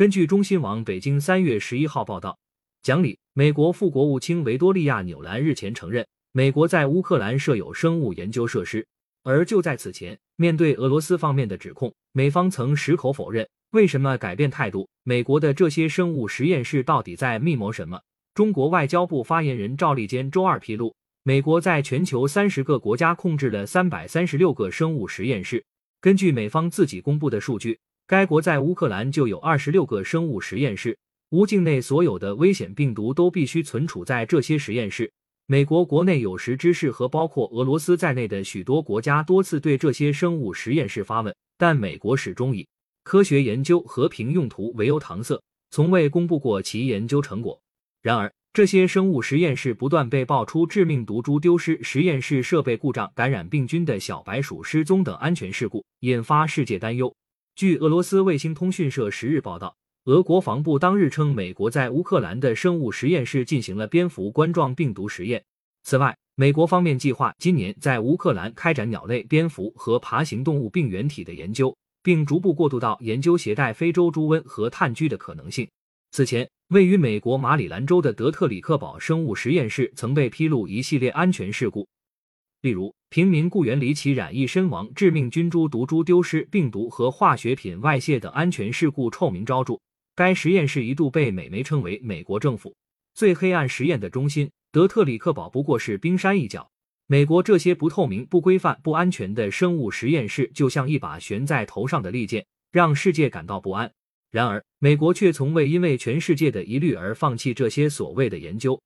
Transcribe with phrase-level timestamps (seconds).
[0.00, 2.38] 根据中新网北京三月十一号报道，
[2.82, 8.86] 讲理，美国副国务卿维多利亚纽兰日前承认，美国在乌克兰设有生物研究设施。
[9.24, 13.46] 而就在此前，面对俄罗斯方面的指控，美方曾矢口否认。
[13.72, 14.88] 为什么改变态度？
[15.02, 18.00] 美国的这些生物实验室到底在密谋什么？
[18.32, 25.62] 中国外交部发言人赵立坚周二披露，美国在全球三十个国家控制了三百三十六个生物实验室。
[26.00, 27.78] 根据美方自己公布的数据，
[28.10, 30.98] 该国在乌克兰就有二十六个生物实验室，
[31.30, 35.12] 乌境内所有的危险病毒都必须存储在这些实验室。
[35.46, 42.66] 美国国内有识之士和包括俄罗斯在内的许多国家多次对这些生物实验室发问，但美国始终以
[43.04, 45.40] 科学研究、和平用途为由搪塞，
[45.70, 47.62] 从未公布过其研究成果。
[48.02, 57.14] 然而，这些生物实验室不断被爆出致命毒株丢失、实验室设备故障、感染病菌的小白鼠失踪等安全事故，引发世界担忧。
[57.60, 65.44] 据俄罗斯卫星通讯社十日报道，俄国防部当日称，美国在乌克兰的生物实验室进行了蝙蝠冠状病毒实验。
[65.82, 71.76] 此外，美国方面计划今年在乌克兰开展鸟类、蝙蝠和爬行动物病原体的研究。
[72.02, 75.68] 并逐步过渡到研究携带非洲猪瘟和炭疽的可能性。
[76.12, 81.86] 此前，位于美国马里兰州的德特里克堡生物实验室曾被披露一系列安全事故，
[82.62, 89.80] 例如平民雇员离奇染疫身亡、致命菌株毒株丢失、病毒和化学品外泄等安全事故臭名昭著。
[90.14, 92.74] 该实验室一度被美媒称为美国政府
[93.14, 94.50] 最黑暗实验的中心。
[94.72, 96.70] 德特里克堡不过是冰山一角。
[97.06, 103.90] 美国这些不透明、不规范、不安全的生物实验室，就像一把悬在头上的利剑，让世界感到不安。
[104.30, 108.80] 然而，美国却从未因为全世界的疑虑而放弃这些所谓的研究。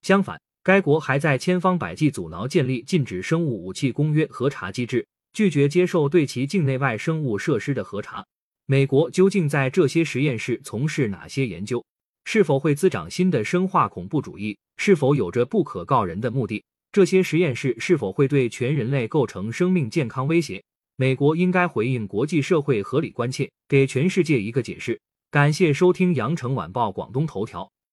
[0.00, 8.24] 相反，该国还在千方百计阻挠建立禁止生物武器公约核查机制，拒绝接受对其境内外生物设施的核查。
[8.66, 11.82] 美国究竟在这些实验室从事哪些研究？
[12.24, 14.58] 是否会滋长新的生化恐怖主义？
[14.76, 16.62] 是否有着不可告人的目的？
[16.92, 20.62] 这些实验室是否会对全人类构成生命健康威胁？
[20.96, 25.00] 美国应该回应国际社会合理关切，给全世界一个解释。
[25.30, 27.70] 感谢收听羊城晚报广东头条。